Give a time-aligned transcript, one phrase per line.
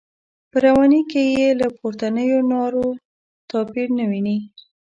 [0.49, 2.85] په رواني کې یې له پورتنیو نارو
[3.49, 4.37] توپیر نه ویني.